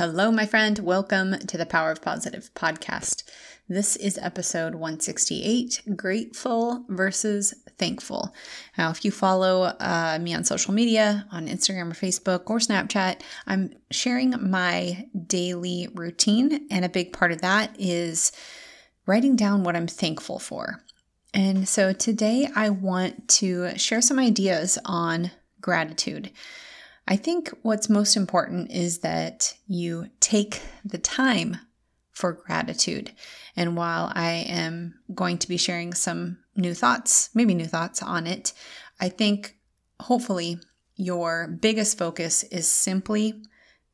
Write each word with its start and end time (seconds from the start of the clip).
Hello, 0.00 0.32
my 0.32 0.46
friend. 0.46 0.78
Welcome 0.78 1.38
to 1.40 1.58
the 1.58 1.66
Power 1.66 1.90
of 1.90 2.00
Positive 2.00 2.48
podcast. 2.54 3.22
This 3.68 3.96
is 3.96 4.16
episode 4.16 4.74
168 4.74 5.82
Grateful 5.94 6.86
versus 6.88 7.52
Thankful. 7.76 8.34
Now, 8.78 8.88
if 8.88 9.04
you 9.04 9.10
follow 9.10 9.64
uh, 9.78 10.18
me 10.18 10.32
on 10.32 10.44
social 10.44 10.72
media, 10.72 11.26
on 11.30 11.48
Instagram 11.48 11.90
or 11.90 11.94
Facebook 11.94 12.48
or 12.48 12.60
Snapchat, 12.60 13.20
I'm 13.46 13.74
sharing 13.90 14.50
my 14.50 15.06
daily 15.26 15.88
routine. 15.94 16.66
And 16.70 16.82
a 16.86 16.88
big 16.88 17.12
part 17.12 17.30
of 17.30 17.42
that 17.42 17.76
is 17.78 18.32
writing 19.04 19.36
down 19.36 19.64
what 19.64 19.76
I'm 19.76 19.86
thankful 19.86 20.38
for. 20.38 20.82
And 21.34 21.68
so 21.68 21.92
today 21.92 22.48
I 22.56 22.70
want 22.70 23.28
to 23.40 23.76
share 23.76 24.00
some 24.00 24.18
ideas 24.18 24.78
on 24.86 25.30
gratitude. 25.60 26.30
I 27.10 27.16
think 27.16 27.50
what's 27.62 27.90
most 27.90 28.16
important 28.16 28.70
is 28.70 29.00
that 29.00 29.54
you 29.66 30.10
take 30.20 30.62
the 30.84 30.96
time 30.96 31.56
for 32.12 32.32
gratitude. 32.32 33.10
And 33.56 33.76
while 33.76 34.12
I 34.14 34.44
am 34.48 34.94
going 35.12 35.38
to 35.38 35.48
be 35.48 35.56
sharing 35.56 35.92
some 35.92 36.38
new 36.54 36.72
thoughts, 36.72 37.30
maybe 37.34 37.52
new 37.52 37.66
thoughts 37.66 38.00
on 38.00 38.28
it, 38.28 38.52
I 39.00 39.08
think 39.08 39.56
hopefully 39.98 40.58
your 40.94 41.48
biggest 41.48 41.98
focus 41.98 42.44
is 42.44 42.68
simply 42.68 43.42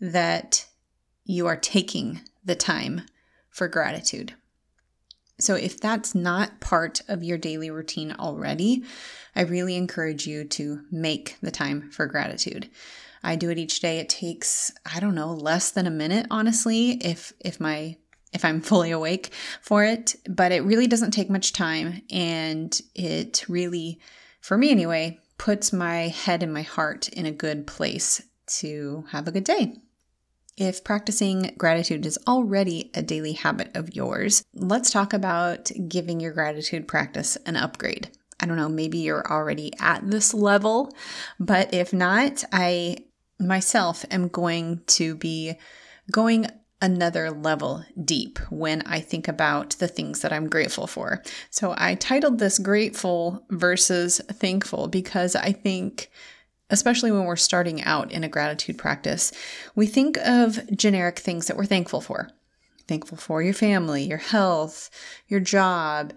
that 0.00 0.66
you 1.24 1.46
are 1.46 1.56
taking 1.56 2.20
the 2.44 2.56
time 2.56 3.02
for 3.48 3.68
gratitude. 3.68 4.34
So, 5.40 5.54
if 5.56 5.80
that's 5.80 6.14
not 6.14 6.60
part 6.60 7.00
of 7.08 7.24
your 7.24 7.38
daily 7.38 7.70
routine 7.70 8.12
already, 8.12 8.84
I 9.34 9.42
really 9.42 9.76
encourage 9.76 10.26
you 10.26 10.44
to 10.44 10.82
make 10.90 11.36
the 11.42 11.50
time 11.50 11.90
for 11.90 12.06
gratitude. 12.06 12.70
I 13.22 13.36
do 13.36 13.50
it 13.50 13.58
each 13.58 13.80
day. 13.80 13.98
It 13.98 14.08
takes, 14.08 14.70
I 14.94 15.00
don't 15.00 15.14
know, 15.14 15.32
less 15.32 15.70
than 15.70 15.86
a 15.86 15.90
minute, 15.90 16.26
honestly, 16.30 16.92
if 16.92 17.32
if 17.40 17.58
my 17.58 17.96
if 18.32 18.44
I'm 18.44 18.60
fully 18.70 18.90
awake 18.90 19.30
for 19.60 19.84
it, 19.84 20.14
but 20.28 20.52
it 20.52 20.64
really 20.64 20.86
doesn't 20.86 21.12
take 21.12 21.30
much 21.30 21.52
time 21.52 22.02
and 22.10 22.78
it 22.94 23.44
really 23.48 24.00
for 24.40 24.58
me 24.58 24.70
anyway 24.70 25.18
puts 25.38 25.72
my 25.72 26.08
head 26.08 26.42
and 26.42 26.52
my 26.52 26.62
heart 26.62 27.08
in 27.08 27.26
a 27.26 27.32
good 27.32 27.66
place 27.66 28.22
to 28.46 29.04
have 29.10 29.26
a 29.26 29.32
good 29.32 29.44
day. 29.44 29.76
If 30.56 30.84
practicing 30.84 31.52
gratitude 31.58 32.06
is 32.06 32.18
already 32.28 32.92
a 32.94 33.02
daily 33.02 33.32
habit 33.32 33.76
of 33.76 33.96
yours, 33.96 34.44
let's 34.54 34.90
talk 34.90 35.12
about 35.12 35.72
giving 35.88 36.20
your 36.20 36.32
gratitude 36.32 36.86
practice 36.86 37.36
an 37.44 37.56
upgrade. 37.56 38.10
I 38.38 38.46
don't 38.46 38.56
know, 38.56 38.68
maybe 38.68 38.98
you're 38.98 39.26
already 39.28 39.72
at 39.80 40.08
this 40.08 40.32
level, 40.32 40.94
but 41.40 41.74
if 41.74 41.92
not, 41.92 42.44
I 42.52 42.98
myself 43.40 44.04
am 44.12 44.28
going 44.28 44.82
to 44.86 45.16
be 45.16 45.54
going 46.12 46.46
another 46.80 47.30
level 47.30 47.84
deep 48.04 48.38
when 48.50 48.82
I 48.82 49.00
think 49.00 49.26
about 49.26 49.70
the 49.78 49.88
things 49.88 50.20
that 50.20 50.32
I'm 50.32 50.48
grateful 50.48 50.86
for. 50.86 51.22
So 51.50 51.74
I 51.76 51.96
titled 51.96 52.38
this 52.38 52.58
Grateful 52.58 53.44
versus 53.50 54.20
Thankful 54.30 54.86
because 54.86 55.34
I 55.34 55.50
think 55.50 56.10
especially 56.74 57.12
when 57.12 57.24
we're 57.24 57.36
starting 57.36 57.82
out 57.82 58.12
in 58.12 58.24
a 58.24 58.28
gratitude 58.28 58.76
practice, 58.76 59.32
we 59.74 59.86
think 59.86 60.18
of 60.18 60.60
generic 60.76 61.18
things 61.18 61.46
that 61.46 61.56
we're 61.56 61.64
thankful 61.64 62.00
for. 62.00 62.28
Thankful 62.86 63.16
for 63.16 63.42
your 63.42 63.54
family, 63.54 64.02
your 64.02 64.18
health, 64.18 64.90
your 65.28 65.40
job, 65.40 66.12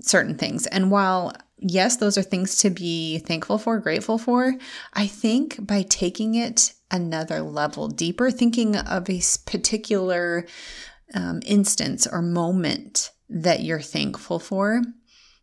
certain 0.00 0.38
things. 0.38 0.66
And 0.68 0.90
while 0.90 1.34
yes, 1.58 1.96
those 1.96 2.16
are 2.16 2.22
things 2.22 2.56
to 2.58 2.70
be 2.70 3.18
thankful 3.18 3.58
for, 3.58 3.78
grateful 3.78 4.18
for, 4.18 4.54
I 4.94 5.06
think 5.06 5.66
by 5.66 5.82
taking 5.82 6.34
it 6.34 6.72
another 6.90 7.40
level 7.40 7.88
deeper, 7.88 8.30
thinking 8.30 8.76
of 8.76 9.10
a 9.10 9.20
particular 9.44 10.46
um, 11.14 11.40
instance 11.44 12.06
or 12.06 12.22
moment 12.22 13.10
that 13.28 13.62
you're 13.62 13.80
thankful 13.80 14.38
for, 14.38 14.82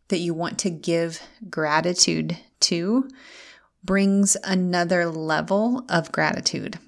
that 0.07 0.19
you 0.19 0.33
want 0.33 0.59
to 0.59 0.69
give 0.69 1.21
gratitude 1.49 2.37
to, 2.61 3.09
brings 3.83 4.37
another 4.43 5.05
level 5.07 5.85
of 5.89 6.11
gratitude. 6.11 6.79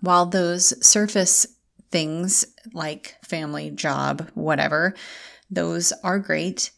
While 0.00 0.26
those 0.26 0.86
surface 0.86 1.46
things 1.90 2.44
like 2.72 3.16
family, 3.24 3.70
job, 3.70 4.28
whatever, 4.34 4.94
those 5.50 5.92
are 6.02 6.18
great. 6.18 6.70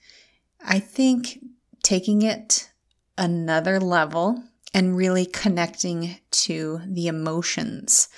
I 0.64 0.78
think 0.78 1.38
taking 1.82 2.22
it 2.22 2.70
another 3.16 3.80
level 3.80 4.42
and 4.74 4.96
really 4.96 5.26
connecting 5.26 6.18
to 6.30 6.80
the 6.86 7.06
emotions 7.06 8.08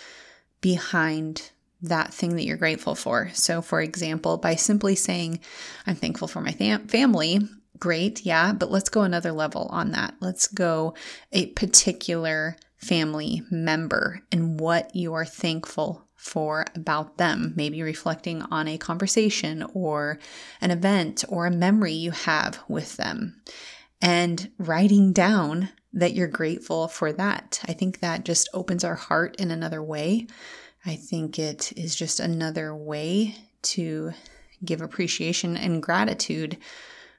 behind 0.61 1.51
that 1.81 2.13
thing 2.13 2.35
that 2.35 2.45
you're 2.45 2.57
grateful 2.57 2.95
for. 2.95 3.31
So, 3.33 3.63
for 3.63 3.81
example, 3.81 4.37
by 4.39 4.57
simply 4.57 4.97
saying, 4.97 5.41
I'm 5.87 5.95
thankful 5.95 6.27
for 6.27 6.41
my 6.41 6.51
fam- 6.53 6.89
family, 6.89 7.41
great, 7.78 8.25
yeah, 8.25 8.53
but 8.53 8.71
let's 8.71 8.89
go 8.89 9.03
another 9.03 9.33
level 9.33 9.69
on 9.71 9.93
that. 9.93 10.15
Let's 10.21 10.47
go 10.47 10.94
a 11.33 11.47
particular 11.47 12.56
family 12.77 13.43
member 13.50 14.22
and 14.31 14.61
what 14.61 14.94
you 14.94 15.15
are 15.15 15.25
thankful 15.25 16.05
for 16.15 16.65
about 16.75 17.16
them, 17.16 17.53
maybe 17.56 17.83
reflecting 17.83 18.43
on 18.43 18.69
a 18.69 18.78
conversation 18.78 19.65
or 19.72 20.19
an 20.61 20.71
event 20.71 21.25
or 21.28 21.47
a 21.47 21.50
memory 21.50 21.93
you 21.93 22.11
have 22.11 22.59
with 22.69 22.97
them, 22.97 23.41
and 24.00 24.50
writing 24.59 25.12
down 25.12 25.71
that 25.93 26.15
you're 26.15 26.28
grateful 26.28 26.89
for 26.89 27.12
that. 27.12 27.60
I 27.66 27.72
think 27.72 28.00
that 28.00 28.25
just 28.25 28.49
opens 28.53 28.84
our 28.84 28.95
heart 28.95 29.37
in 29.37 29.50
another 29.50 29.83
way. 29.83 30.27
I 30.84 30.97
think 30.97 31.39
it 31.39 31.72
is 31.77 31.97
just 31.97 32.21
another 32.21 32.75
way 32.75 33.37
to 33.62 34.12
give 34.65 34.81
appreciation 34.81 35.56
and 35.56 35.83
gratitude 35.83 36.59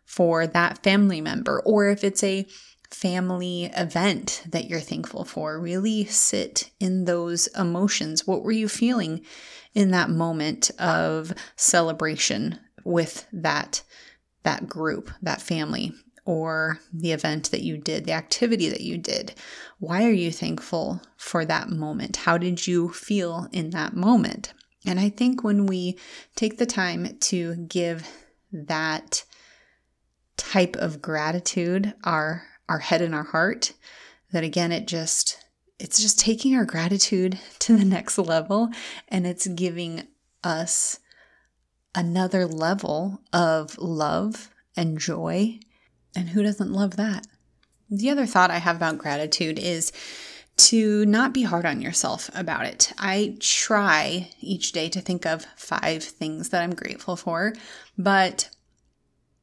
for 0.09 0.47
that 0.47 0.81
family 0.81 1.21
member, 1.21 1.61
or 1.61 1.87
if 1.87 2.03
it's 2.03 2.23
a 2.23 2.47
family 2.89 3.65
event 3.77 4.41
that 4.49 4.67
you're 4.67 4.79
thankful 4.79 5.23
for, 5.23 5.59
really 5.59 6.03
sit 6.05 6.71
in 6.79 7.05
those 7.05 7.45
emotions. 7.55 8.25
What 8.25 8.41
were 8.41 8.51
you 8.51 8.67
feeling 8.67 9.23
in 9.75 9.91
that 9.91 10.09
moment 10.09 10.71
of 10.79 11.31
celebration 11.55 12.59
with 12.83 13.27
that 13.31 13.83
that 14.41 14.67
group, 14.67 15.11
that 15.21 15.41
family? 15.41 15.93
or 16.25 16.79
the 16.93 17.11
event 17.11 17.49
that 17.49 17.63
you 17.63 17.75
did, 17.75 18.05
the 18.05 18.11
activity 18.11 18.69
that 18.69 18.81
you 18.81 18.99
did. 18.99 19.33
Why 19.79 20.03
are 20.03 20.11
you 20.11 20.31
thankful 20.31 21.01
for 21.17 21.43
that 21.43 21.69
moment? 21.69 22.17
How 22.17 22.37
did 22.37 22.67
you 22.67 22.89
feel 22.89 23.47
in 23.51 23.71
that 23.71 23.95
moment? 23.95 24.53
And 24.85 24.99
I 24.99 25.09
think 25.09 25.43
when 25.43 25.65
we 25.65 25.97
take 26.35 26.59
the 26.59 26.67
time 26.67 27.17
to 27.17 27.55
give 27.55 28.07
that 28.51 29.23
type 30.39 30.75
of 30.77 31.01
gratitude 31.01 31.93
our 32.05 32.43
our 32.69 32.79
head 32.79 33.01
and 33.01 33.13
our 33.13 33.23
heart 33.23 33.73
that 34.31 34.43
again 34.43 34.71
it 34.71 34.87
just 34.87 35.43
it's 35.77 36.01
just 36.01 36.17
taking 36.17 36.55
our 36.55 36.65
gratitude 36.65 37.37
to 37.59 37.77
the 37.77 37.85
next 37.85 38.17
level 38.17 38.69
and 39.09 39.27
it's 39.27 39.47
giving 39.47 40.07
us 40.43 40.99
another 41.93 42.45
level 42.45 43.21
of 43.33 43.77
love 43.77 44.49
and 44.77 44.97
joy 44.97 45.59
and 46.15 46.29
who 46.29 46.41
doesn't 46.41 46.71
love 46.71 46.95
that 46.95 47.27
the 47.89 48.09
other 48.09 48.25
thought 48.25 48.49
i 48.49 48.59
have 48.59 48.77
about 48.77 48.97
gratitude 48.97 49.59
is 49.59 49.91
to 50.55 51.05
not 51.05 51.33
be 51.33 51.43
hard 51.43 51.65
on 51.65 51.81
yourself 51.81 52.29
about 52.35 52.65
it. 52.65 52.91
I 52.97 53.37
try 53.39 54.29
each 54.41 54.73
day 54.73 54.89
to 54.89 54.99
think 54.99 55.25
of 55.25 55.45
five 55.55 56.03
things 56.03 56.49
that 56.49 56.61
I'm 56.61 56.75
grateful 56.75 57.15
for, 57.15 57.53
but 57.97 58.49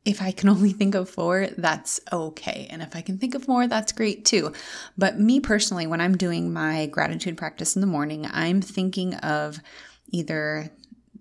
if 0.07 0.23
I 0.23 0.31
can 0.31 0.49
only 0.49 0.73
think 0.73 0.95
of 0.95 1.11
four, 1.11 1.49
that's 1.59 2.01
okay. 2.11 2.67
And 2.71 2.81
if 2.81 2.97
I 2.97 3.03
can 3.03 3.19
think 3.19 3.35
of 3.35 3.49
more, 3.49 3.67
that's 3.67 3.93
great 3.93 4.25
too. 4.25 4.53
But 4.97 5.21
me 5.21 5.41
personally, 5.41 5.87
when 5.87 6.01
I'm 6.01 6.17
doing 6.17 6.53
my 6.53 6.87
gratitude 6.87 7.37
practice 7.37 7.77
in 7.77 7.81
the 7.81 7.87
morning, 7.87 8.27
I'm 8.33 8.63
thinking 8.63 9.15
of 9.17 9.59
either 10.09 10.71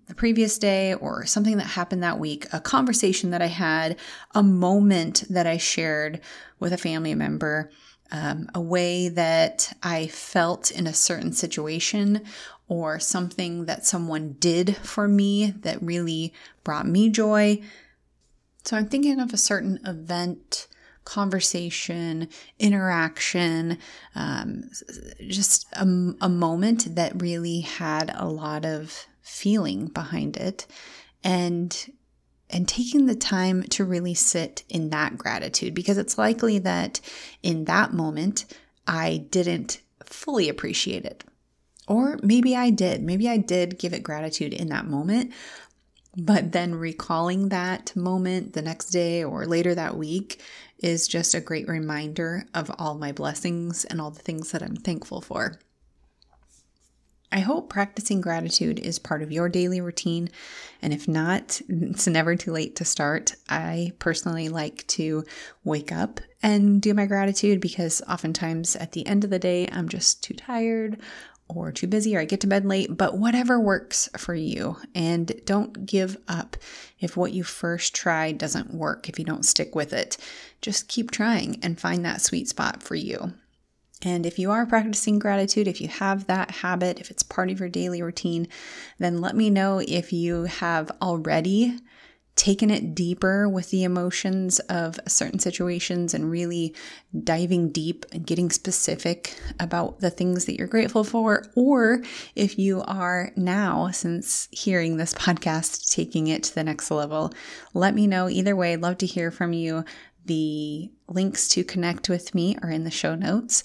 the 0.06 0.14
previous 0.14 0.56
day 0.56 0.94
or 0.94 1.26
something 1.26 1.56
that 1.56 1.64
happened 1.64 2.04
that 2.04 2.20
week, 2.20 2.46
a 2.52 2.60
conversation 2.60 3.30
that 3.30 3.42
I 3.42 3.46
had, 3.46 3.96
a 4.34 4.42
moment 4.42 5.24
that 5.28 5.48
I 5.48 5.56
shared 5.56 6.20
with 6.60 6.72
a 6.72 6.78
family 6.78 7.14
member, 7.16 7.70
um, 8.12 8.48
a 8.54 8.60
way 8.60 9.08
that 9.08 9.76
I 9.82 10.06
felt 10.06 10.70
in 10.70 10.86
a 10.86 10.94
certain 10.94 11.32
situation, 11.32 12.22
or 12.68 13.00
something 13.00 13.66
that 13.66 13.84
someone 13.84 14.36
did 14.38 14.76
for 14.76 15.08
me 15.08 15.52
that 15.60 15.82
really 15.82 16.32
brought 16.62 16.86
me 16.86 17.10
joy. 17.10 17.60
So 18.66 18.76
I'm 18.76 18.88
thinking 18.88 19.20
of 19.20 19.32
a 19.32 19.36
certain 19.38 19.80
event, 19.86 20.66
conversation, 21.04 22.28
interaction, 22.58 23.78
um, 24.14 24.64
just 25.28 25.66
a, 25.74 25.82
a 26.20 26.28
moment 26.28 26.94
that 26.96 27.22
really 27.22 27.60
had 27.60 28.12
a 28.14 28.26
lot 28.26 28.64
of 28.64 29.06
feeling 29.22 29.86
behind 29.86 30.36
it, 30.36 30.66
and 31.24 31.90
and 32.50 32.68
taking 32.68 33.06
the 33.06 33.14
time 33.16 33.62
to 33.64 33.84
really 33.84 34.14
sit 34.14 34.64
in 34.68 34.90
that 34.90 35.18
gratitude 35.18 35.74
because 35.74 35.98
it's 35.98 36.18
likely 36.18 36.58
that 36.60 37.00
in 37.42 37.64
that 37.64 37.92
moment 37.92 38.44
I 38.86 39.26
didn't 39.30 39.80
fully 40.04 40.48
appreciate 40.48 41.04
it 41.04 41.24
Or 41.88 42.18
maybe 42.22 42.56
I 42.56 42.70
did. 42.70 43.02
Maybe 43.02 43.28
I 43.28 43.36
did 43.36 43.78
give 43.78 43.92
it 43.92 44.02
gratitude 44.02 44.52
in 44.52 44.68
that 44.68 44.86
moment, 44.86 45.32
but 46.16 46.52
then 46.52 46.74
recalling 46.74 47.50
that 47.50 47.94
moment 47.94 48.54
the 48.54 48.62
next 48.62 48.86
day 48.86 49.22
or 49.22 49.46
later 49.46 49.74
that 49.74 49.96
week 49.96 50.40
is 50.78 51.06
just 51.08 51.34
a 51.34 51.40
great 51.40 51.68
reminder 51.68 52.44
of 52.54 52.70
all 52.78 52.94
my 52.94 53.12
blessings 53.12 53.84
and 53.84 54.00
all 54.00 54.10
the 54.10 54.22
things 54.22 54.50
that 54.52 54.62
I'm 54.62 54.76
thankful 54.76 55.20
for. 55.20 55.58
I 57.32 57.40
hope 57.40 57.68
practicing 57.68 58.20
gratitude 58.20 58.78
is 58.78 58.98
part 58.98 59.22
of 59.22 59.32
your 59.32 59.48
daily 59.48 59.80
routine. 59.80 60.30
And 60.80 60.92
if 60.92 61.08
not, 61.08 61.60
it's 61.68 62.06
never 62.06 62.36
too 62.36 62.52
late 62.52 62.76
to 62.76 62.84
start. 62.84 63.34
I 63.48 63.92
personally 63.98 64.48
like 64.48 64.86
to 64.88 65.24
wake 65.64 65.90
up 65.90 66.20
and 66.42 66.80
do 66.80 66.94
my 66.94 67.04
gratitude 67.04 67.60
because 67.60 68.00
oftentimes 68.08 68.76
at 68.76 68.92
the 68.92 69.06
end 69.06 69.24
of 69.24 69.30
the 69.30 69.38
day, 69.38 69.68
I'm 69.70 69.88
just 69.88 70.22
too 70.22 70.34
tired 70.34 70.98
or 71.48 71.72
too 71.72 71.86
busy 71.86 72.16
or 72.16 72.20
I 72.20 72.24
get 72.24 72.40
to 72.40 72.46
bed 72.46 72.64
late, 72.64 72.96
but 72.96 73.18
whatever 73.18 73.60
works 73.60 74.08
for 74.16 74.34
you. 74.34 74.76
And 74.94 75.40
don't 75.44 75.86
give 75.86 76.16
up 76.28 76.56
if 76.98 77.16
what 77.16 77.32
you 77.32 77.44
first 77.44 77.94
tried 77.94 78.38
doesn't 78.38 78.74
work, 78.74 79.08
if 79.08 79.18
you 79.18 79.24
don't 79.24 79.44
stick 79.44 79.74
with 79.74 79.92
it. 79.92 80.16
Just 80.60 80.88
keep 80.88 81.10
trying 81.10 81.58
and 81.62 81.78
find 81.80 82.04
that 82.04 82.20
sweet 82.20 82.48
spot 82.48 82.82
for 82.82 82.94
you. 82.94 83.34
And 84.02 84.26
if 84.26 84.38
you 84.38 84.50
are 84.50 84.66
practicing 84.66 85.18
gratitude, 85.18 85.66
if 85.66 85.80
you 85.80 85.88
have 85.88 86.26
that 86.26 86.50
habit, 86.50 87.00
if 87.00 87.10
it's 87.10 87.22
part 87.22 87.50
of 87.50 87.60
your 87.60 87.68
daily 87.68 88.02
routine, 88.02 88.48
then 88.98 89.20
let 89.20 89.34
me 89.34 89.48
know 89.48 89.80
if 89.86 90.12
you 90.12 90.44
have 90.44 90.90
already 91.00 91.78
taken 92.36 92.70
it 92.70 92.94
deeper 92.94 93.48
with 93.48 93.70
the 93.70 93.82
emotions 93.82 94.58
of 94.68 95.00
certain 95.08 95.38
situations 95.38 96.12
and 96.12 96.30
really 96.30 96.74
diving 97.24 97.70
deep 97.70 98.04
and 98.12 98.26
getting 98.26 98.50
specific 98.50 99.34
about 99.58 100.00
the 100.00 100.10
things 100.10 100.44
that 100.44 100.56
you're 100.56 100.68
grateful 100.68 101.02
for, 101.02 101.44
or 101.56 102.02
if 102.34 102.58
you 102.58 102.82
are 102.82 103.32
now, 103.36 103.90
since 103.90 104.48
hearing 104.52 104.96
this 104.96 105.14
podcast, 105.14 105.90
taking 105.90 106.26
it 106.26 106.42
to 106.42 106.54
the 106.54 106.62
next 106.62 106.90
level, 106.90 107.32
let 107.72 107.94
me 107.94 108.06
know. 108.06 108.28
Either 108.28 108.54
way, 108.54 108.74
I'd 108.74 108.82
love 108.82 108.98
to 108.98 109.06
hear 109.06 109.30
from 109.30 109.54
you. 109.54 109.84
The 110.26 110.90
links 111.08 111.48
to 111.48 111.64
connect 111.64 112.08
with 112.08 112.34
me 112.34 112.56
are 112.62 112.70
in 112.70 112.84
the 112.84 112.90
show 112.90 113.14
notes. 113.14 113.64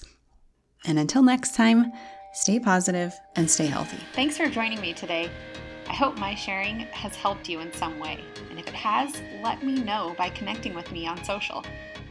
And 0.86 0.98
until 0.98 1.22
next 1.22 1.54
time, 1.54 1.92
stay 2.32 2.58
positive 2.58 3.12
and 3.36 3.50
stay 3.50 3.66
healthy. 3.66 3.98
Thanks 4.14 4.38
for 4.38 4.48
joining 4.48 4.80
me 4.80 4.94
today. 4.94 5.28
I 5.92 5.94
hope 5.94 6.16
my 6.16 6.34
sharing 6.34 6.80
has 6.92 7.14
helped 7.14 7.50
you 7.50 7.60
in 7.60 7.70
some 7.74 7.98
way. 7.98 8.24
And 8.48 8.58
if 8.58 8.66
it 8.66 8.72
has, 8.72 9.20
let 9.42 9.62
me 9.62 9.74
know 9.74 10.14
by 10.16 10.30
connecting 10.30 10.72
with 10.72 10.90
me 10.90 11.06
on 11.06 11.22
social. 11.22 11.62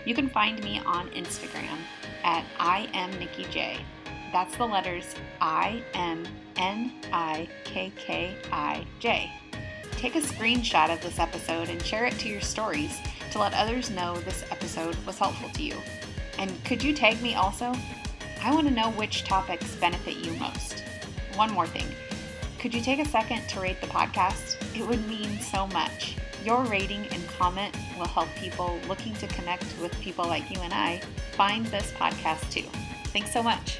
You 0.06 0.14
can 0.14 0.30
find 0.30 0.64
me 0.64 0.80
on 0.86 1.10
Instagram 1.10 1.80
at 2.24 2.46
I 2.60 2.92
am 2.94 3.10
Nikki 3.18 3.46
J. 3.46 3.84
That's 4.32 4.56
the 4.56 4.68
letters 4.68 5.16
I 5.42 5.84
M 5.96 6.24
N 6.58 6.94
I 7.12 7.50
K 7.64 7.92
K 7.98 8.38
I 8.52 8.86
J. 9.00 9.32
Take 9.94 10.16
a 10.16 10.22
screenshot 10.22 10.94
of 10.94 11.02
this 11.02 11.18
episode 11.18 11.70
and 11.70 11.82
share 11.82 12.06
it 12.06 12.20
to 12.20 12.30
your 12.30 12.42
stories 12.42 13.00
to 13.32 13.40
let 13.40 13.56
others 13.56 13.90
know 13.90 14.16
this 14.20 14.46
episode 14.52 14.96
was 15.08 15.18
helpful 15.18 15.50
to 15.50 15.64
you. 15.64 15.76
And 16.38 16.52
could 16.66 16.84
you 16.84 16.94
tag 16.94 17.20
me 17.24 17.34
also? 17.34 17.74
I 18.44 18.54
want 18.54 18.68
to 18.68 18.74
know 18.76 18.92
which 18.92 19.24
topics 19.24 19.74
benefit 19.78 20.18
you 20.18 20.34
most. 20.34 20.84
One 21.34 21.52
more 21.52 21.66
thing 21.66 21.88
could 22.62 22.76
you 22.76 22.82
take 22.82 23.00
a 23.00 23.06
second 23.06 23.42
to 23.50 23.60
rate 23.60 23.82
the 23.82 23.88
podcast? 23.88 24.56
It 24.78 24.88
would 24.88 25.08
mean 25.08 25.40
so 25.40 25.66
much. 25.68 26.16
Your 26.46 26.64
rating 26.66 27.08
and 27.08 27.28
comment 27.30 27.76
will 27.98 28.06
help 28.06 28.30
people 28.36 28.80
looking 28.88 29.16
to 29.16 29.26
connect 29.26 29.66
with 29.82 30.00
people 30.00 30.26
like 30.26 30.48
you 30.52 30.62
and 30.62 30.72
I 30.72 31.02
find 31.32 31.66
this 31.66 31.92
podcast 31.94 32.52
too. 32.52 32.66
Thanks 33.06 33.34
so 33.34 33.42
much. 33.42 33.80